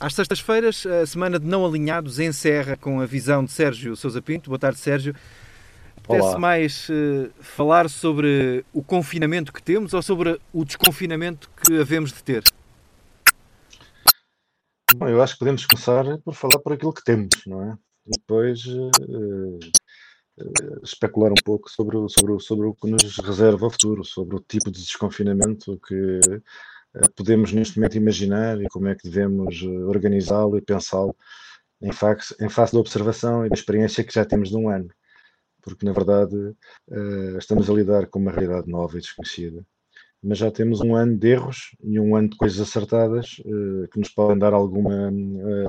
Às 0.00 0.14
sextas-feiras, 0.14 0.86
a 0.86 1.04
semana 1.04 1.40
de 1.40 1.46
não 1.46 1.66
alinhados 1.66 2.20
encerra 2.20 2.76
com 2.76 3.00
a 3.00 3.06
visão 3.06 3.44
de 3.44 3.50
Sérgio 3.50 3.96
Sousa 3.96 4.22
Pinto. 4.22 4.48
Boa 4.48 4.58
tarde, 4.58 4.78
Sérgio. 4.78 5.12
Apetece 5.96 6.38
mais 6.38 6.88
uh, 6.88 7.28
falar 7.40 7.90
sobre 7.90 8.64
o 8.72 8.80
confinamento 8.80 9.52
que 9.52 9.60
temos 9.60 9.92
ou 9.92 10.00
sobre 10.00 10.40
o 10.52 10.64
desconfinamento 10.64 11.50
que 11.60 11.80
havemos 11.80 12.12
de 12.12 12.22
ter? 12.22 12.44
Bom, 14.94 15.08
eu 15.08 15.20
acho 15.20 15.32
que 15.32 15.40
podemos 15.40 15.66
começar 15.66 16.04
por 16.18 16.32
falar 16.32 16.60
por 16.60 16.74
aquilo 16.74 16.94
que 16.94 17.02
temos, 17.02 17.28
não 17.44 17.62
é? 17.62 17.76
E 18.06 18.10
depois 18.18 18.64
uh, 18.66 18.90
uh, 19.08 19.58
especular 20.84 21.32
um 21.32 21.42
pouco 21.44 21.68
sobre, 21.68 21.96
o, 21.96 22.08
sobre, 22.08 22.38
sobre 22.38 22.68
o 22.68 22.74
que 22.74 22.88
nos 22.88 23.18
reserva 23.18 23.66
o 23.66 23.70
futuro, 23.70 24.04
sobre 24.04 24.36
o 24.36 24.40
tipo 24.40 24.70
de 24.70 24.80
desconfinamento 24.80 25.78
que 25.86 26.20
podemos 27.16 27.52
neste 27.52 27.78
momento 27.78 27.96
imaginar 27.96 28.60
e 28.60 28.68
como 28.68 28.88
é 28.88 28.94
que 28.94 29.08
devemos 29.08 29.62
eh, 29.62 29.66
organizá-lo 29.84 30.56
e 30.58 30.62
pensá-lo 30.62 31.14
em 31.80 31.92
face, 31.92 32.34
em 32.40 32.48
face 32.48 32.72
da 32.72 32.80
observação 32.80 33.46
e 33.46 33.48
da 33.48 33.54
experiência 33.54 34.02
que 34.02 34.12
já 34.12 34.24
temos 34.24 34.48
de 34.48 34.56
um 34.56 34.68
ano. 34.68 34.88
Porque, 35.62 35.84
na 35.84 35.92
verdade, 35.92 36.34
uh, 36.34 37.38
estamos 37.38 37.68
a 37.68 37.72
lidar 37.72 38.06
com 38.06 38.18
uma 38.18 38.30
realidade 38.30 38.68
nova 38.68 38.96
e 38.96 39.00
desconhecida. 39.00 39.64
Mas 40.22 40.38
já 40.38 40.50
temos 40.50 40.80
um 40.80 40.96
ano 40.96 41.16
de 41.16 41.28
erros 41.28 41.76
e 41.82 42.00
um 42.00 42.16
ano 42.16 42.30
de 42.30 42.36
coisas 42.36 42.60
acertadas 42.60 43.36
que 43.92 43.98
nos 43.98 44.08
podem 44.08 44.36
dar 44.36 44.52
alguma 44.52 45.12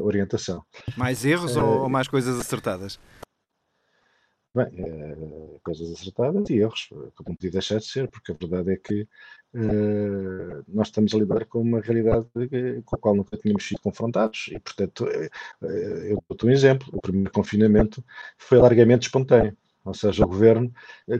orientação. 0.01 0.63
Mais 0.97 1.23
erros 1.23 1.55
ou 1.55 1.87
mais 1.87 2.07
coisas 2.07 2.39
acertadas? 2.39 2.99
Bem, 4.65 5.59
coisas 5.63 5.91
acertadas 5.91 6.49
e 6.49 6.57
erros, 6.57 6.89
que 6.89 7.23
não 7.25 7.35
podia 7.35 7.51
deixar 7.51 7.79
de 7.79 7.85
ser, 7.85 8.09
porque 8.09 8.31
a 8.31 8.35
verdade 8.35 8.73
é 8.73 8.77
que 8.77 9.07
Uh, 9.51 10.63
nós 10.67 10.89
estamos 10.89 11.11
a 11.11 11.17
lidar 11.17 11.43
com 11.45 11.59
uma 11.59 11.81
realidade 11.81 12.27
com 12.85 12.95
a 12.95 12.99
qual 12.99 13.15
nunca 13.15 13.35
tínhamos 13.35 13.67
sido 13.67 13.81
confrontados 13.81 14.47
e, 14.51 14.59
portanto, 14.59 15.05
uh, 15.05 15.65
eu 15.65 16.23
dou-te 16.29 16.45
um 16.45 16.51
exemplo. 16.51 16.87
O 16.93 17.01
primeiro 17.01 17.31
confinamento 17.31 18.03
foi 18.37 18.59
largamente 18.59 19.07
espontâneo, 19.07 19.57
ou 19.83 19.93
seja, 19.95 20.23
o 20.23 20.27
governo 20.27 20.71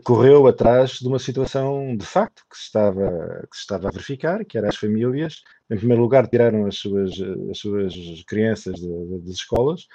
correu 0.04 0.46
atrás 0.46 1.00
de 1.00 1.08
uma 1.08 1.18
situação 1.18 1.98
de 1.98 2.06
facto 2.06 2.46
que 2.48 2.56
se 2.56 2.66
estava, 2.66 3.48
que 3.50 3.58
se 3.58 3.62
estava 3.62 3.88
a 3.88 3.92
verificar, 3.92 4.46
que 4.46 4.60
era 4.60 4.70
as 4.70 4.76
famílias, 4.76 5.42
em 5.68 5.78
primeiro 5.78 6.04
lugar, 6.04 6.28
tiraram 6.28 6.68
as 6.68 6.76
suas, 6.76 7.14
as 7.50 7.58
suas 7.58 8.24
crianças 8.28 8.76
das 8.80 9.36
escolas 9.36 9.88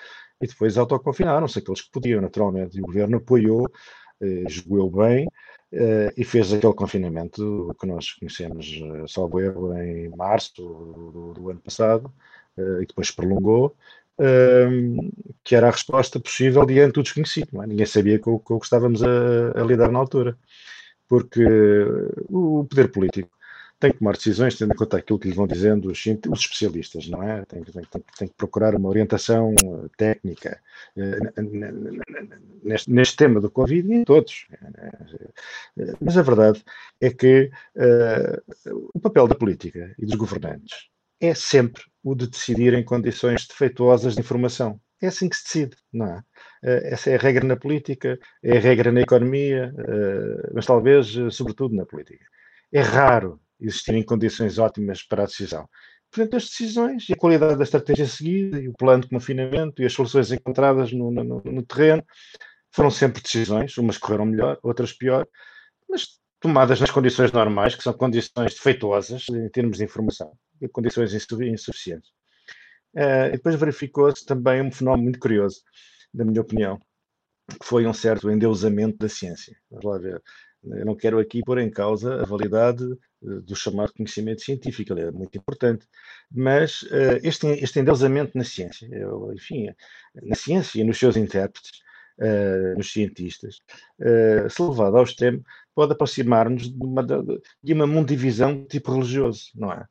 e 0.45 0.47
depois 0.47 0.77
autoconfinaram-se 0.77 1.59
aqueles 1.59 1.83
que 1.83 1.91
podiam, 1.91 2.21
naturalmente, 2.21 2.77
e 2.77 2.81
o 2.81 2.87
governo 2.87 3.17
apoiou, 3.17 3.65
uh, 3.67 4.49
julgou 4.49 4.91
bem 4.91 5.27
Uh, 5.73 6.07
e 6.17 6.25
fez 6.25 6.53
aquele 6.53 6.73
confinamento 6.73 7.75
que 7.81 7.85
nós 7.85 8.13
conhecemos, 8.13 8.81
uh, 8.81 9.09
salvo 9.09 9.41
erro, 9.41 9.77
em 9.77 10.09
março 10.11 10.55
do, 10.55 11.33
do 11.35 11.51
ano 11.51 11.59
passado, 11.59 12.13
uh, 12.57 12.81
e 12.81 12.87
depois 12.87 13.11
prolongou, 13.11 13.75
uh, 14.21 15.13
que 15.43 15.57
era 15.57 15.67
a 15.67 15.73
resposta 15.73 16.21
possível 16.21 16.65
diante 16.65 16.93
do 16.93 17.03
desconhecido. 17.03 17.61
É? 17.61 17.67
Ninguém 17.67 17.87
sabia 17.87 18.21
com, 18.21 18.39
com 18.39 18.55
o 18.55 18.61
que 18.61 18.67
estávamos 18.67 19.03
a, 19.03 19.61
a, 19.61 19.65
lidar 19.65 19.91
na 19.91 19.99
altura, 19.99 20.39
porque 21.09 21.45
o 22.29 22.65
poder 22.71 22.93
político 22.93 23.34
tem 23.85 23.93
que 23.93 23.99
tomar 23.99 24.17
decisões 24.17 24.57
tendo 24.57 24.73
em 24.73 24.77
conta 24.77 24.97
aquilo 24.97 25.19
que 25.19 25.29
lhe 25.29 25.35
vão 25.35 25.47
dizendo 25.47 25.91
os, 25.91 25.99
os 26.07 26.41
especialistas, 26.41 27.07
não 27.07 27.23
é? 27.23 27.45
Tem, 27.45 27.63
tem, 27.63 27.85
tem, 27.85 28.03
tem, 28.19 28.29
que 28.29 28.35
procurar 28.35 28.75
uma 28.75 28.89
orientação 28.89 29.55
eh, 29.63 29.89
técnica 29.99 30.59
eh, 30.97 31.19
neste, 32.63 32.91
neste, 32.91 33.17
tema 33.17 33.43
do 33.43 33.51
Covid 33.51 33.87
e 33.87 33.97
em 33.97 34.05
todos. 34.05 34.47
Eh, 35.77 35.93
mas 36.01 36.17
a 36.17 36.23
verdade 36.23 36.65
é 36.99 37.11
que 37.11 37.51
uh, 37.77 38.81
o 38.95 39.01
papel 39.01 39.29
da 39.29 39.35
política 39.35 39.95
e 39.99 40.07
dos 40.07 40.15
governantes 40.15 40.89
é 41.21 41.35
sempre 41.35 41.83
o 42.03 42.15
de 42.15 42.27
decidir 42.27 42.73
em 42.73 42.83
condições 42.83 43.47
defeituosas 43.47 44.15
de 44.15 44.21
informação. 44.21 44.81
É 45.03 45.09
assim 45.09 45.29
que 45.29 45.37
se 45.37 45.45
decide, 45.45 45.77
não 45.93 46.07
é? 46.07 46.23
Essa 46.63 47.11
é 47.11 47.17
a 47.17 47.19
regra 47.19 47.47
na 47.47 47.57
política, 47.57 48.19
é 48.43 48.57
a 48.57 48.61
regra 48.61 48.91
na 48.91 49.03
economia, 49.03 49.75
mas 50.55 50.65
talvez, 50.65 51.15
sobretudo, 51.31 51.75
na 51.75 51.85
política. 51.85 52.25
É 52.73 52.81
raro 52.81 53.39
existirem 53.61 54.03
condições 54.03 54.59
ótimas 54.59 55.03
para 55.03 55.23
a 55.23 55.27
decisão. 55.27 55.69
Portanto, 56.11 56.37
as 56.37 56.45
decisões 56.45 57.09
e 57.09 57.13
a 57.13 57.17
qualidade 57.17 57.57
da 57.57 57.65
estratégia 57.65 58.07
seguida 58.07 58.61
e 58.61 58.69
o 58.69 58.73
plano 58.73 59.03
de 59.03 59.09
confinamento 59.09 59.83
e 59.83 59.85
as 59.85 59.93
soluções 59.93 60.31
encontradas 60.31 60.93
no, 60.93 61.11
no, 61.11 61.43
no 61.43 61.63
terreno 61.63 62.05
foram 62.73 62.91
sempre 62.91 63.23
decisões, 63.23 63.77
umas 63.79 63.99
correram 63.99 64.27
melhor, 64.27 64.59
outras 64.63 64.93
pior, 64.93 65.27
mas 65.89 66.21
tomadas 66.41 66.81
nas 66.81 66.91
condições 66.91 67.33
normais, 67.33 67.75
que 67.75 67.83
são 67.83 67.93
condições 67.93 68.55
defeituosas 68.55 69.25
em 69.31 69.49
termos 69.49 69.79
de 69.79 69.85
informação, 69.85 70.33
e 70.61 70.69
condições 70.69 71.15
insuficientes. 71.15 72.11
Uh, 72.95 73.33
depois 73.33 73.55
verificou-se 73.57 74.25
também 74.25 74.63
um 74.63 74.71
fenómeno 74.71 75.05
muito 75.05 75.19
curioso, 75.19 75.63
na 76.13 76.25
minha 76.25 76.41
opinião, 76.41 76.79
que 77.49 77.65
foi 77.67 77.87
um 77.87 77.95
certo 77.95 78.31
endeusamento 78.31 78.99
da 78.99 79.09
ciência. 79.09 79.57
Vamos 79.71 79.85
lá 79.85 79.99
ver. 79.99 80.23
Eu 80.65 80.87
não 80.87 80.97
quero 80.97 81.19
aqui 81.19 81.43
pôr 81.43 81.59
em 81.59 81.71
causa 81.71 82.23
a 82.23 82.25
validade 82.25 82.85
do 83.25 83.57
chamado 83.57 83.93
conhecimento 83.93 84.43
científico, 84.43 84.93
ele 84.93 85.03
é 85.03 85.11
muito 85.11 85.37
importante, 85.37 85.87
mas 86.31 86.83
uh, 86.83 87.19
este, 87.23 87.47
este 87.47 87.81
endeusamento 87.81 88.37
na 88.37 88.45
ciência, 88.45 88.87
eu, 88.93 89.33
enfim, 89.33 89.69
na 90.23 90.35
ciência 90.35 90.81
e 90.81 90.85
nos 90.85 90.99
seus 90.99 91.17
intérpretes, 91.17 91.81
uh, 92.19 92.77
nos 92.77 92.93
cientistas, 92.93 93.59
uh, 94.01 94.49
se 94.49 94.63
levado 94.63 94.97
ao 94.97 95.05
extremo, 95.05 95.43
pode 95.75 95.93
aproximar-nos 95.93 96.71
de 96.71 96.85
uma, 96.85 97.03
de 97.03 97.73
uma 97.73 97.87
mundivisão 97.87 98.65
tipo 98.65 98.93
religioso, 98.93 99.51
não 99.55 99.73
é? 99.73 99.85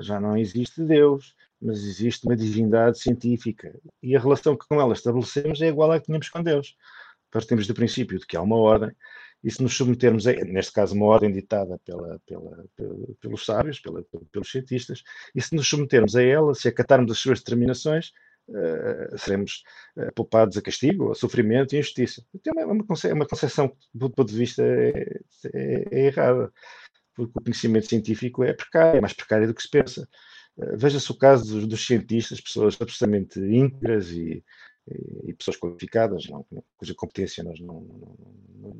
já 0.00 0.18
não 0.18 0.36
existe 0.36 0.82
Deus, 0.82 1.34
mas 1.60 1.84
existe 1.84 2.26
uma 2.26 2.34
divindade 2.34 2.98
científica, 2.98 3.78
e 4.02 4.16
a 4.16 4.20
relação 4.20 4.56
que 4.56 4.66
com 4.66 4.80
ela 4.80 4.94
estabelecemos 4.94 5.60
é 5.60 5.68
igual 5.68 5.92
à 5.92 6.00
que 6.00 6.06
tínhamos 6.06 6.28
com 6.28 6.42
Deus. 6.42 6.74
Partimos 7.30 7.66
do 7.66 7.74
princípio 7.74 8.18
de 8.18 8.26
que 8.26 8.36
há 8.36 8.42
uma 8.42 8.56
ordem, 8.56 8.90
e 9.42 9.50
se 9.50 9.62
nos 9.62 9.76
submetermos, 9.76 10.26
a, 10.26 10.32
neste 10.32 10.72
caso, 10.72 10.94
uma 10.94 11.06
ordem 11.06 11.32
ditada 11.32 11.78
pela, 11.84 12.20
pela, 12.26 12.64
pelos 13.20 13.44
sábios, 13.44 13.80
pela, 13.80 14.04
pelos 14.30 14.50
cientistas, 14.50 15.02
e 15.34 15.42
se 15.42 15.54
nos 15.54 15.68
submetermos 15.68 16.14
a 16.14 16.22
ela, 16.22 16.54
se 16.54 16.68
acatarmos 16.68 17.10
as 17.10 17.18
suas 17.18 17.40
determinações, 17.40 18.12
uh, 18.48 19.18
seremos 19.18 19.62
uh, 19.96 20.12
poupados 20.14 20.56
a 20.56 20.62
castigo, 20.62 21.10
a 21.10 21.14
sofrimento 21.14 21.74
e 21.74 21.78
injustiça. 21.78 22.24
Então, 22.34 22.52
é 22.58 22.64
uma, 22.64 22.84
é 23.04 23.12
uma 23.12 23.26
concepção 23.26 23.76
do 23.92 24.10
ponto 24.10 24.30
de 24.30 24.38
vista 24.38 24.62
é, 24.62 25.20
é, 25.54 25.84
é, 25.90 26.06
errada, 26.06 26.52
porque 27.14 27.32
o 27.38 27.42
conhecimento 27.42 27.88
científico 27.88 28.44
é 28.44 28.52
precário, 28.52 28.98
é 28.98 29.00
mais 29.00 29.12
precário 29.12 29.46
do 29.46 29.54
que 29.54 29.62
se 29.62 29.70
pensa. 29.70 30.08
Uh, 30.56 30.76
Veja-se 30.76 31.10
o 31.10 31.18
caso 31.18 31.52
dos, 31.52 31.66
dos, 31.66 31.84
cientistas, 31.84 32.40
pessoas 32.40 32.76
absolutamente 32.80 33.40
íntegras 33.40 34.10
e, 34.10 34.44
e 35.24 35.32
pessoas 35.34 35.56
qualificadas, 35.56 36.28
não, 36.28 36.46
cuja 36.76 36.94
competência 36.94 37.42
nós 37.42 37.60
não, 37.60 37.80
não, 37.80 38.16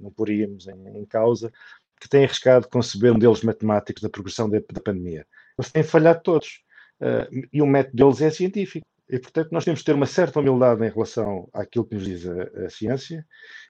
não 0.00 0.10
poríamos 0.10 0.66
em, 0.66 0.98
em, 0.98 1.04
causa, 1.04 1.52
que 2.00 2.08
têm 2.08 2.24
arriscado 2.24 2.68
conceber 2.68 3.12
modelos 3.12 3.42
matemáticos 3.42 4.02
da 4.02 4.08
progressão 4.08 4.48
da, 4.48 4.58
da 4.58 4.80
pandemia. 4.80 5.26
Eles 5.58 5.70
têm 5.70 5.82
falhado 5.82 6.20
todos. 6.22 6.62
Uh, 7.00 7.48
e 7.52 7.60
o 7.60 7.66
método 7.66 7.96
deles 7.96 8.22
é 8.22 8.30
científico. 8.30 8.86
E, 9.08 9.18
portanto, 9.18 9.50
nós 9.50 9.64
temos 9.64 9.80
que 9.80 9.86
ter 9.86 9.94
uma 9.94 10.06
certa 10.06 10.38
humildade 10.38 10.84
em 10.84 10.88
relação 10.88 11.48
àquilo 11.52 11.84
que 11.84 11.96
nos 11.96 12.04
diz 12.04 12.26
a, 12.26 12.66
a 12.66 12.70
ciência 12.70 13.26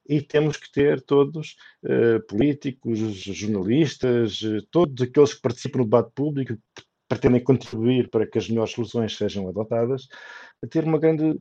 e 0.07 0.21
temos 0.21 0.57
que 0.57 0.71
ter 0.71 1.01
todos, 1.01 1.57
uh, 1.85 2.25
políticos, 2.29 2.99
jornalistas, 2.99 4.41
uh, 4.43 4.63
todos 4.71 5.03
aqueles 5.03 5.35
que 5.35 5.41
participam 5.41 5.79
no 5.79 5.85
debate 5.85 6.13
público, 6.15 6.57
pretendem 7.09 7.43
contribuir 7.43 8.09
para 8.11 8.27
que 8.27 8.39
as 8.39 8.49
melhores 8.49 8.73
soluções 8.73 9.17
sejam 9.17 9.49
adotadas, 9.49 10.09
a 10.63 10.67
ter 10.67 10.85
uma 10.85 10.99
grande 10.99 11.39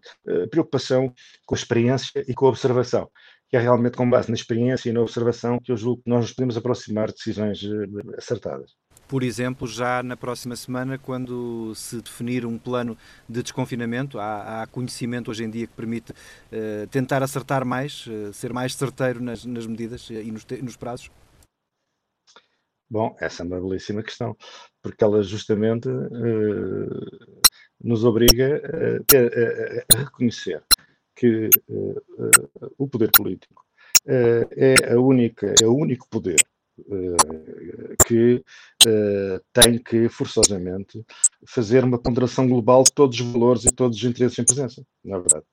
preocupação 0.50 1.14
com 1.46 1.56
a 1.56 1.58
experiência 1.58 2.26
e 2.28 2.34
com 2.34 2.46
a 2.46 2.50
observação, 2.50 3.10
que 3.52 3.58
é 3.58 3.60
realmente 3.60 3.98
com 3.98 4.10
base 4.10 4.30
na 4.30 4.36
experiência 4.36 4.90
e 4.90 4.94
na 4.94 5.02
observação 5.02 5.60
que 5.60 5.74
eu 5.74 5.78
julgo 5.78 6.02
que 6.02 6.10
nós 6.10 6.22
nos 6.22 6.34
podemos 6.34 6.56
aproximar 6.56 7.08
de 7.08 7.16
decisões 7.16 7.62
uh, 7.62 8.18
acertadas. 8.18 8.72
Por 9.10 9.24
exemplo, 9.24 9.68
já 9.68 10.02
na 10.02 10.16
próxima 10.16 10.56
semana, 10.56 10.98
quando 10.98 11.76
se 11.76 12.02
definir 12.02 12.46
um 12.46 12.58
plano 12.58 12.98
de 13.28 13.44
desconfinamento, 13.44 14.18
há, 14.20 14.62
há 14.62 14.68
conhecimento 14.68 15.30
hoje 15.30 15.44
em 15.44 15.50
dia 15.50 15.68
que 15.68 15.74
permite 15.74 16.14
uh, 16.14 16.88
tentar 16.90 17.22
acertar 17.22 17.66
mais, 17.66 18.06
ser 18.32 18.54
mais 18.54 18.74
certeiro 18.74 19.22
nas, 19.22 19.44
nas 19.44 19.68
medidas 19.68 20.10
e 20.10 20.32
nos, 20.32 20.46
nos 20.64 20.78
prazos? 20.78 21.12
Bom, 22.90 23.18
essa 23.20 23.44
é 23.44 23.46
uma 23.46 23.60
belíssima 23.60 24.02
questão, 24.02 24.34
porque 24.82 25.04
ela 25.04 25.22
justamente 25.22 25.90
uh, 25.90 27.42
nos 27.84 28.06
obriga 28.06 28.62
a, 28.66 29.04
ter, 29.04 29.86
a, 29.92 29.98
a 29.98 30.04
reconhecer 30.04 30.64
que 31.22 31.50
uh, 31.70 32.04
uh, 32.18 32.74
o 32.80 32.88
poder 32.88 33.12
político 33.12 33.64
é 34.08 34.92
a 34.92 35.00
única, 35.00 35.54
é 35.62 35.68
o 35.68 35.76
único 35.76 36.10
poder 36.10 36.38
que 38.08 38.44
tem 39.54 39.78
que 39.78 40.10
forçosamente 40.10 41.06
fazer 41.46 41.84
uma 41.84 42.00
ponderação 42.00 42.48
global 42.48 42.82
de 42.82 42.92
todos 42.92 43.20
os 43.20 43.32
valores 43.32 43.64
e 43.64 43.72
todos 43.72 43.96
os 44.00 44.04
interesses 44.04 44.40
em 44.40 44.44
presença, 44.44 44.84
na 45.06 45.20
verdade. 45.20 45.46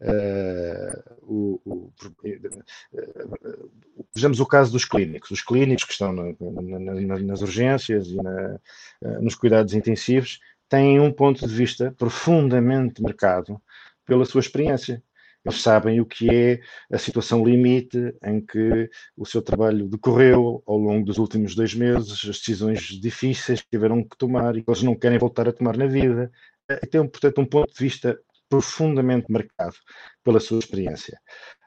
Uh, 0.00 0.96
o, 1.20 1.60
o, 1.66 1.92
uh, 1.92 3.70
vejamos 4.14 4.40
o 4.40 4.46
caso 4.46 4.72
dos 4.72 4.86
clínicos. 4.86 5.30
Os 5.30 5.42
clínicos 5.42 5.84
que 5.84 5.92
estão 5.92 6.10
na, 6.10 6.32
na, 6.40 6.78
na, 6.78 7.18
nas 7.18 7.42
urgências 7.42 8.06
e 8.06 8.16
uh, 8.16 9.20
nos 9.20 9.34
cuidados 9.34 9.74
intensivos 9.74 10.40
têm 10.70 10.98
um 10.98 11.12
ponto 11.12 11.46
de 11.46 11.54
vista 11.54 11.94
profundamente 11.98 13.02
marcado 13.02 13.60
pela 14.06 14.24
sua 14.24 14.40
experiência. 14.40 15.02
Eles 15.44 15.62
sabem 15.62 16.00
o 16.00 16.06
que 16.06 16.28
é 16.28 16.60
a 16.92 16.98
situação 16.98 17.44
limite 17.44 18.14
em 18.22 18.44
que 18.44 18.90
o 19.16 19.24
seu 19.24 19.40
trabalho 19.40 19.88
decorreu 19.88 20.62
ao 20.66 20.76
longo 20.76 21.04
dos 21.04 21.16
últimos 21.16 21.54
dois 21.54 21.74
meses, 21.74 22.12
as 22.28 22.38
decisões 22.38 22.80
difíceis 23.00 23.62
que 23.62 23.70
tiveram 23.70 24.02
que 24.02 24.16
tomar 24.18 24.56
e 24.56 24.62
que 24.62 24.70
eles 24.70 24.82
não 24.82 24.94
querem 24.94 25.18
voltar 25.18 25.48
a 25.48 25.52
tomar 25.52 25.76
na 25.78 25.86
vida. 25.86 26.30
Tem, 26.90 27.06
portanto, 27.08 27.40
um 27.40 27.46
ponto 27.46 27.72
de 27.72 27.82
vista 27.82 28.18
profundamente 28.50 29.30
marcado 29.30 29.76
pela 30.24 30.40
sua 30.40 30.58
experiência. 30.58 31.18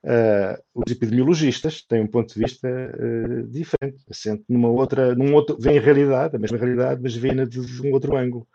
Uh, 0.04 0.62
os 0.76 0.92
epidemiologistas 0.92 1.82
têm 1.82 2.02
um 2.02 2.08
ponto 2.08 2.34
de 2.34 2.40
vista 2.42 2.68
uh, 2.68 3.48
diferente, 3.48 4.04
assente 4.10 4.44
numa 4.50 4.70
outra, 4.70 5.16
num 5.16 5.34
outro, 5.34 5.58
vem 5.58 5.78
a 5.78 5.82
realidade, 5.82 6.36
a 6.36 6.40
mesma 6.40 6.58
realidade, 6.58 7.02
mas 7.02 7.16
vem 7.16 7.36
de, 7.48 7.66
de 7.66 7.88
um 7.88 7.94
outro 7.94 8.18
ângulo. 8.18 8.46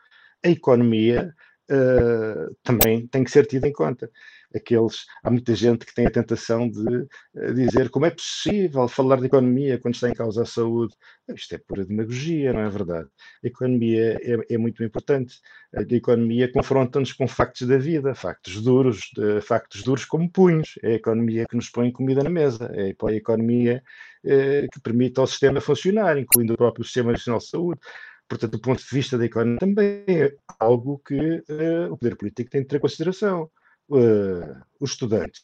A 0.44 0.50
economia 0.50 1.34
uh, 1.70 2.54
também 2.62 3.06
tem 3.08 3.24
que 3.24 3.30
ser 3.30 3.46
tida 3.46 3.66
em 3.66 3.72
conta 3.72 4.10
aqueles. 4.54 5.04
Há 5.22 5.30
muita 5.30 5.54
gente 5.54 5.84
que 5.84 5.94
tem 5.94 6.06
a 6.06 6.10
tentação 6.10 6.68
de 6.68 6.80
uh, 6.80 7.54
dizer 7.54 7.90
como 7.90 8.06
é 8.06 8.10
possível 8.10 8.88
falar 8.88 9.16
de 9.16 9.26
economia 9.26 9.78
quando 9.78 9.94
está 9.94 10.08
em 10.08 10.14
causa 10.14 10.42
a 10.42 10.46
saúde. 10.46 10.94
Isto 11.34 11.54
é 11.54 11.58
pura 11.58 11.84
demagogia, 11.84 12.52
não 12.52 12.60
é 12.60 12.70
verdade? 12.70 13.08
A 13.44 13.46
economia 13.46 14.18
é, 14.22 14.54
é 14.54 14.58
muito 14.58 14.82
importante. 14.82 15.36
A 15.74 15.82
economia 15.82 16.50
confronta-nos 16.50 17.12
com 17.12 17.28
factos 17.28 17.66
da 17.66 17.76
vida, 17.76 18.14
factos 18.14 18.62
duros, 18.62 19.10
factos 19.42 19.82
duros 19.82 20.06
como 20.06 20.30
punhos. 20.30 20.78
É 20.82 20.92
a 20.92 20.94
economia 20.94 21.46
que 21.46 21.56
nos 21.56 21.68
põe 21.68 21.92
comida 21.92 22.22
na 22.22 22.30
mesa, 22.30 22.70
é 22.72 22.94
a 22.94 23.12
economia 23.12 23.82
uh, 24.24 24.68
que 24.72 24.80
permite 24.80 25.20
ao 25.20 25.26
sistema 25.26 25.60
funcionar, 25.60 26.18
incluindo 26.18 26.54
o 26.54 26.56
próprio 26.56 26.84
Sistema 26.84 27.12
Nacional 27.12 27.38
de 27.40 27.48
Saúde. 27.48 27.80
Portanto, 28.28 28.52
do 28.52 28.60
ponto 28.60 28.82
de 28.82 28.94
vista 28.94 29.16
da 29.16 29.24
economia, 29.24 29.58
também 29.58 30.04
é 30.06 30.32
algo 30.58 31.00
que 31.06 31.14
uh, 31.18 31.92
o 31.92 31.96
poder 31.96 32.16
político 32.16 32.50
tem 32.50 32.62
de 32.62 32.68
ter 32.68 32.76
em 32.76 32.80
consideração 32.80 33.50
uh, 33.88 34.62
os 34.80 34.90
estudantes. 34.90 35.42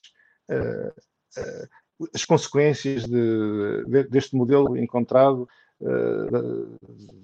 Uh, 0.49 1.03
as 2.15 2.25
consequências 2.25 3.05
de, 3.05 3.85
de, 3.87 4.05
deste 4.05 4.35
modelo 4.37 4.77
encontrado 4.77 5.49
da, 5.81 6.41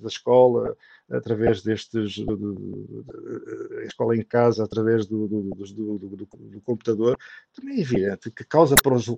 da, 0.02 0.08
escola, 0.08 0.76
através 1.10 1.62
destes. 1.62 2.12
De, 2.12 2.24
a 3.80 3.84
escola 3.84 4.16
em 4.16 4.22
casa, 4.22 4.64
através 4.64 5.06
do, 5.06 5.26
do, 5.26 5.42
do, 5.54 6.60
computador, 6.64 7.18
também 7.54 7.78
é 7.78 7.80
evidente 7.80 8.30
que 8.30 8.44
causa 8.44 8.74
para, 8.82 8.94
os, 8.94 9.10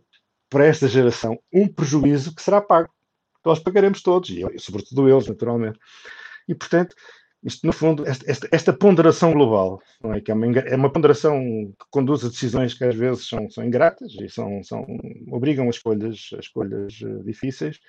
para 0.49 0.67
esta 0.67 0.89
geração 0.89 1.39
um 1.53 1.67
prejuízo 1.67 2.35
que 2.35 2.43
será 2.43 2.61
pago. 2.61 2.91
Nós 3.45 3.59
pagaremos 3.59 4.03
todos, 4.03 4.31
e 4.31 4.59
sobretudo 4.59 5.09
eles, 5.09 5.27
naturalmente. 5.27 5.79
E, 6.47 6.55
portanto, 6.55 6.95
isto, 7.43 7.67
no 7.67 7.73
fundo, 7.73 8.07
esta, 8.07 8.49
esta 8.53 8.73
ponderação 8.73 9.33
global, 9.33 9.83
é? 10.15 10.21
que 10.21 10.31
é 10.31 10.35
uma, 10.35 10.47
é 10.59 10.77
uma, 10.77 10.93
ponderação 10.93 11.41
que 11.79 11.87
conduz 11.91 12.25
a 12.25 12.29
decisões 12.29 12.73
que 12.73 12.85
às 12.85 12.95
vezes 12.95 13.27
são, 13.27 13.51
são 13.51 13.65
ingratas 13.65 14.13
e 14.15 14.29
são, 14.29 14.63
são, 14.63 14.87
obrigam 15.29 15.67
a 15.67 15.71
escolhas, 15.71 16.31
a 16.37 16.39
escolhas 16.39 17.01
uh, 17.01 17.25
difíceis, 17.25 17.81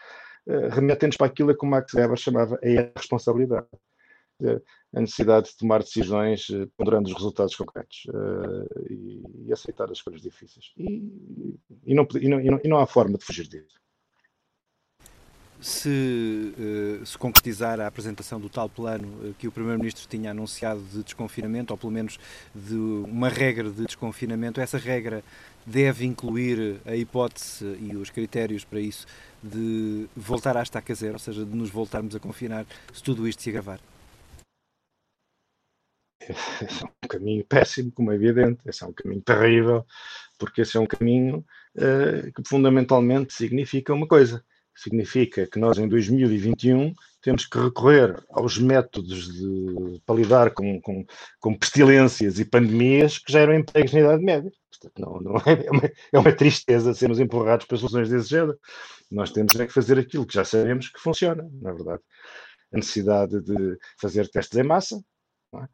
uh, 0.47 0.69
remetendo-nos 0.69 1.17
para 1.17 1.27
aquilo 1.27 1.55
que 1.55 1.65
o 1.65 1.69
Max 1.69 1.93
Weber 1.93 2.17
chamava 2.17 2.59
a 2.63 2.99
responsabilidade. 2.99 3.67
Uh, 4.41 4.61
a 4.95 5.01
necessidade 5.01 5.49
de 5.49 5.57
tomar 5.57 5.79
decisões 5.79 6.47
ponderando 6.77 7.07
os 7.07 7.15
resultados 7.15 7.55
concretos 7.55 8.05
e, 8.89 9.23
e, 9.47 9.51
aceitar 9.51 9.85
as 9.85 9.97
escolhas 9.97 10.21
difíceis. 10.21 10.71
E, 10.77 11.57
e, 11.83 11.95
não, 11.95 12.07
não, 12.21 12.59
e 12.63 12.67
não 12.67 12.77
há 12.77 12.85
forma 12.85 13.17
de 13.17 13.25
fugir 13.25 13.47
disso 13.47 13.82
se 15.63 16.53
uh, 16.59 17.05
se 17.05 17.17
concretizar 17.17 17.79
a 17.79 17.87
apresentação 17.87 18.37
do 18.37 18.49
tal 18.49 18.67
plano 18.67 19.07
uh, 19.07 19.33
que 19.39 19.47
o 19.47 19.51
Primeiro-Ministro 19.51 20.05
tinha 20.09 20.31
anunciado 20.31 20.81
de 20.81 21.01
desconfinamento, 21.03 21.73
ou 21.73 21.77
pelo 21.77 21.91
menos 21.91 22.19
de 22.53 22.75
uma 22.75 23.29
regra 23.29 23.69
de 23.71 23.85
desconfinamento, 23.85 24.59
essa 24.59 24.77
regra 24.77 25.23
deve 25.65 26.05
incluir 26.05 26.81
a 26.85 26.95
hipótese 26.95 27.65
e 27.79 27.95
os 27.95 28.09
critérios 28.09 28.65
para 28.65 28.81
isso 28.81 29.07
de 29.41 30.05
voltar 30.15 30.57
à 30.57 30.61
estaca 30.61 30.93
zero, 30.93 31.13
ou 31.13 31.19
seja, 31.19 31.45
de 31.45 31.55
nos 31.55 31.69
voltarmos 31.69 32.13
a 32.13 32.19
confinar 32.19 32.65
se 32.93 33.01
tudo 33.01 33.25
isto 33.25 33.41
se 33.41 33.49
agravar? 33.49 33.79
Esse 36.19 36.83
é 36.83 36.87
um 36.87 37.07
caminho 37.07 37.45
péssimo, 37.45 37.91
como 37.91 38.11
é 38.11 38.15
evidente, 38.15 38.59
esse 38.65 38.83
é 38.83 38.87
um 38.87 38.93
caminho 38.93 39.21
terrível, 39.21 39.85
porque 40.37 40.61
esse 40.61 40.75
é 40.75 40.79
um 40.79 40.85
caminho 40.85 41.45
uh, 41.77 42.31
que 42.33 42.47
fundamentalmente 42.47 43.33
significa 43.33 43.93
uma 43.93 44.07
coisa, 44.07 44.43
Significa 44.75 45.47
que 45.47 45.59
nós, 45.59 45.77
em 45.77 45.87
2021, 45.87 46.93
temos 47.21 47.45
que 47.45 47.57
recorrer 47.57 48.21
aos 48.29 48.57
métodos 48.57 49.31
de, 49.31 50.01
para 50.05 50.15
lidar 50.15 50.51
com, 50.51 50.81
com, 50.81 51.05
com 51.39 51.55
pestilências 51.55 52.39
e 52.39 52.45
pandemias 52.45 53.17
que 53.17 53.31
geram 53.31 53.53
empregos 53.53 53.93
na 53.93 53.99
Idade 54.01 54.23
Média. 54.23 54.51
Portanto, 54.69 54.99
não, 54.99 55.19
não 55.21 55.37
é, 55.45 55.65
é, 55.65 55.71
uma, 55.71 55.91
é 56.13 56.19
uma 56.19 56.33
tristeza 56.33 56.93
sermos 56.93 57.19
empurrados 57.19 57.65
para 57.65 57.77
soluções 57.77 58.09
desse 58.09 58.29
género. 58.29 58.59
Nós 59.09 59.31
temos 59.31 59.55
é 59.55 59.65
que 59.65 59.73
fazer 59.73 59.97
aquilo 59.97 60.25
que 60.25 60.33
já 60.33 60.43
sabemos 60.43 60.89
que 60.89 60.99
funciona, 60.99 61.47
na 61.61 61.71
verdade. 61.71 62.01
A 62.73 62.77
necessidade 62.77 63.41
de 63.41 63.77
fazer 63.99 64.27
testes 64.27 64.57
em 64.57 64.63
massa, 64.63 64.99
é? 65.53 65.67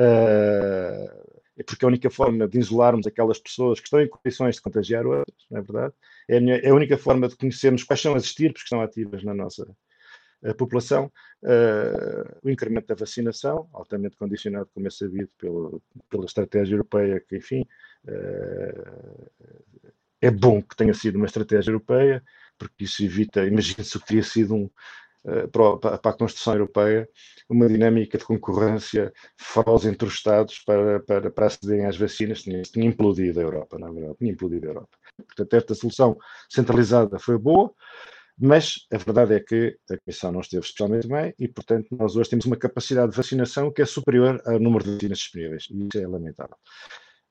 uh, 0.00 1.33
é 1.56 1.62
porque 1.62 1.84
a 1.84 1.88
única 1.88 2.10
forma 2.10 2.48
de 2.48 2.58
isolarmos 2.58 3.06
aquelas 3.06 3.38
pessoas 3.38 3.78
que 3.80 3.86
estão 3.86 4.00
em 4.00 4.08
condições 4.08 4.56
de 4.56 4.62
contagiar 4.62 5.06
outras, 5.06 5.46
não 5.50 5.58
é 5.58 5.62
verdade? 5.62 5.94
É 6.28 6.36
a, 6.38 6.40
minha, 6.40 6.56
é 6.56 6.70
a 6.70 6.74
única 6.74 6.98
forma 6.98 7.28
de 7.28 7.36
conhecermos 7.36 7.84
quais 7.84 8.00
são 8.00 8.14
as 8.14 8.24
estirpes 8.24 8.62
que 8.62 8.66
estão 8.66 8.80
ativas 8.80 9.22
na 9.22 9.34
nossa 9.34 9.66
população. 10.52 11.10
Uh, 11.42 12.38
o 12.42 12.50
incremento 12.50 12.88
da 12.88 12.94
vacinação, 12.94 13.68
altamente 13.72 14.16
condicionado, 14.16 14.68
como 14.74 14.86
é 14.86 14.90
sabido, 14.90 15.30
pelo, 15.38 15.82
pela 16.10 16.26
estratégia 16.26 16.74
europeia, 16.74 17.20
que, 17.20 17.36
enfim, 17.36 17.66
uh, 18.04 19.30
é 20.20 20.30
bom 20.30 20.62
que 20.62 20.76
tenha 20.76 20.92
sido 20.92 21.16
uma 21.16 21.26
estratégia 21.26 21.70
europeia, 21.70 22.22
porque 22.58 22.84
isso 22.84 23.02
evita, 23.04 23.46
imagina-se 23.46 23.98
que 23.98 24.06
teria 24.06 24.22
sido 24.22 24.54
um, 24.54 24.64
eh, 24.64 24.70
para, 25.52 26.10
a 26.10 26.12
construção 26.12 26.54
europeia 26.54 27.08
uma 27.48 27.68
dinâmica 27.68 28.18
de 28.18 28.24
concorrência 28.24 29.12
feroz 29.38 29.84
entre 29.84 30.06
os 30.06 30.14
Estados 30.14 30.58
para, 30.60 31.00
para, 31.00 31.30
para 31.30 31.46
acederem 31.46 31.86
às 31.86 31.96
vacinas, 31.96 32.42
tinha, 32.42 32.62
tinha 32.62 32.86
implodido 32.86 33.40
a 33.40 33.42
Europa, 33.42 33.78
na 33.78 33.90
verdade, 33.90 34.16
tinha 34.18 34.32
implodido 34.32 34.66
a 34.66 34.70
Europa. 34.70 34.98
Portanto, 35.16 35.54
esta 35.54 35.74
solução 35.74 36.16
centralizada 36.50 37.18
foi 37.18 37.38
boa, 37.38 37.72
mas 38.38 38.86
a 38.92 38.98
verdade 38.98 39.34
é 39.34 39.40
que 39.40 39.78
a 39.90 39.96
Comissão 39.98 40.32
não 40.32 40.40
esteve 40.40 40.64
especialmente 40.64 41.06
bem 41.06 41.34
e, 41.38 41.46
portanto, 41.46 41.88
nós 41.96 42.16
hoje 42.16 42.30
temos 42.30 42.46
uma 42.46 42.56
capacidade 42.56 43.10
de 43.10 43.16
vacinação 43.16 43.72
que 43.72 43.82
é 43.82 43.86
superior 43.86 44.42
ao 44.44 44.58
número 44.58 44.84
de 44.84 44.94
vacinas 44.94 45.18
disponíveis, 45.18 45.68
e 45.70 45.86
isso 45.86 45.98
é 45.98 46.06
lamentável. 46.06 46.56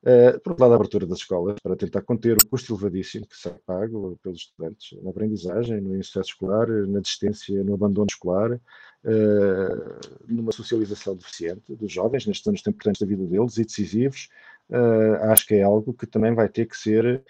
Uh, 0.04 0.38
por 0.42 0.52
outro 0.52 0.64
lado, 0.64 0.74
a 0.74 0.76
abertura 0.76 1.06
das 1.06 1.20
escolas 1.20 1.56
para 1.64 1.78
tentar 1.78 2.02
conter 2.02 2.36
o 2.36 2.48
custo 2.50 2.74
elevadíssimo 2.74 3.26
que 3.26 3.38
será 3.38 3.56
pago 3.66 4.20
pelos 4.22 4.40
estudantes 4.40 5.02
na 5.02 5.12
aprendizagem, 5.12 5.80
no 5.80 5.96
insucesso 5.96 6.32
escolar, 6.32 6.68
na 6.68 7.00
desistência, 7.00 7.64
no 7.64 7.74
abandono 7.74 8.08
escolar, 8.10 8.52
uh, 8.52 10.00
numa 10.28 10.52
socialização 10.52 11.16
deficiente 11.16 11.74
dos 11.74 11.90
jovens 11.90 12.28
nestes 12.28 12.46
anos 12.46 12.62
tão 12.62 12.72
importantes 12.72 13.00
da 13.00 13.08
vida 13.08 13.26
deles 13.26 13.58
e 13.58 13.64
decisivos. 13.64 14.28
Uh, 14.70 15.24
acho 15.32 15.48
que 15.48 15.56
é 15.56 15.64
algo 15.64 15.94
que 15.94 16.06
também 16.06 16.36
vai 16.36 16.50
ter 16.50 16.66
que 16.66 16.78
ser 16.78 17.24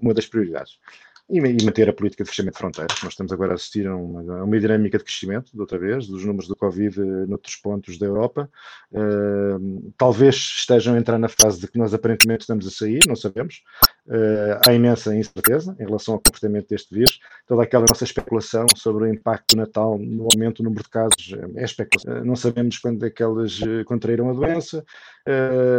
uma 0.00 0.12
das 0.12 0.26
prioridades 0.26 0.80
e, 1.28 1.40
manter 1.64 1.88
a 1.88 1.92
política 1.92 2.22
de 2.22 2.30
fechamento 2.30 2.54
de 2.54 2.58
fronteiras. 2.58 3.02
Nós 3.02 3.12
estamos 3.12 3.32
agora 3.32 3.52
a 3.52 3.54
assistir 3.54 3.86
a 3.86 3.96
uma, 3.96 4.40
a 4.40 4.44
uma 4.44 4.60
dinâmica 4.60 4.96
de 4.96 5.04
crescimento, 5.04 5.50
de 5.52 5.60
outra 5.60 5.78
vez, 5.78 6.06
dos 6.06 6.24
números 6.24 6.46
do 6.46 6.54
Covid 6.54 7.00
eh, 7.00 7.26
noutros 7.26 7.56
pontos 7.56 7.98
da 7.98 8.06
Europa. 8.06 8.48
Uh, 8.92 9.92
talvez 9.98 10.36
estejam 10.36 10.94
a 10.94 10.98
entrar 10.98 11.18
na 11.18 11.28
fase 11.28 11.60
de 11.60 11.66
que 11.66 11.78
nós 11.78 11.92
aparentemente 11.92 12.42
estamos 12.42 12.66
a 12.66 12.70
sair, 12.70 13.00
não 13.08 13.16
sabemos. 13.16 13.62
Uh, 14.06 14.60
há 14.66 14.72
imensa 14.72 15.16
incerteza 15.16 15.76
em 15.80 15.84
relação 15.84 16.14
ao 16.14 16.20
comportamento 16.20 16.68
deste 16.68 16.94
vírus. 16.94 17.18
Toda 17.46 17.64
aquela 17.64 17.86
nossa 17.88 18.04
especulação 18.04 18.66
sobre 18.76 19.04
o 19.04 19.12
impacto 19.12 19.56
do 19.56 19.58
Natal 19.58 19.98
no 19.98 20.28
aumento 20.32 20.62
do 20.62 20.64
número 20.64 20.84
de 20.84 20.90
casos 20.90 21.34
é 21.56 21.64
especulação. 21.64 22.22
Uh, 22.22 22.24
não 22.24 22.36
sabemos 22.36 22.78
quando 22.78 23.04
é 23.04 23.10
que 23.10 23.22
elas 23.22 23.58
contraíram 23.84 24.30
a 24.30 24.32
doença, 24.32 24.84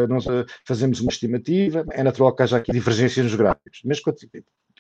não, 0.10 0.18
fazemos 0.66 1.00
uma 1.00 1.10
estimativa. 1.10 1.86
É 1.92 2.04
natural 2.04 2.36
que 2.36 2.44
haja 2.44 2.58
aqui 2.58 2.72
divergências 2.72 3.26
nos 3.26 3.36
gráficos, 3.36 3.82
mas 3.86 4.02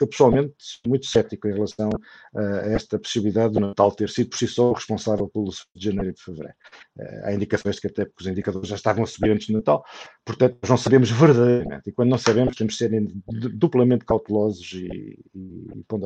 eu 0.04 0.08
pessoalmente 0.08 0.54
sou 0.58 0.89
muito 0.89 1.06
cético 1.06 1.48
em 1.48 1.54
relação 1.54 1.89
a 2.36 2.42
esta 2.68 3.00
possibilidade 3.00 3.54
do 3.54 3.60
Natal 3.60 3.92
ter 3.92 4.10
sido 4.10 4.30
por 4.30 4.38
si 4.38 4.48
só 4.48 4.72
responsável 4.72 5.27
pelo 5.27 5.50
de 5.75 5.86
janeiro 5.86 6.10
e 6.10 6.13
de 6.13 6.22
fevereiro. 6.22 6.56
Uh, 6.98 7.25
há 7.25 7.34
indicações 7.34 7.75
de 7.75 7.82
que 7.82 7.88
até 7.88 8.06
porque 8.06 8.24
os 8.24 8.27
indicadores 8.27 8.70
já 8.70 8.75
estavam 8.75 9.04
a 9.04 9.08
subir 9.08 9.32
antes 9.32 9.48
do 9.48 9.54
Natal, 9.54 9.84
portanto 10.25 10.58
nós 10.62 10.70
não 10.70 10.77
sabemos 10.77 11.10
verdadeiramente, 11.12 11.89
e 11.89 11.92
quando 11.92 12.10
não 12.10 12.18
sabemos 12.18 12.56
temos 12.56 12.74
de 12.74 12.80
ser 12.80 12.89
duplamente 13.54 14.06
cautelosos 14.06 14.72
e, 14.74 15.20
e 15.34 15.84
ponderados. 15.88 15.98